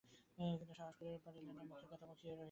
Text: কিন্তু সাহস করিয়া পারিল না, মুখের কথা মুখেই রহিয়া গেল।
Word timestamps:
কিন্তু 0.59 0.73
সাহস 0.73 0.95
করিয়া 0.99 1.19
পারিল 1.25 1.47
না, 1.49 1.61
মুখের 1.69 1.87
কথা 1.91 2.05
মুখেই 2.05 2.27
রহিয়া 2.27 2.31
গেল। 2.31 2.39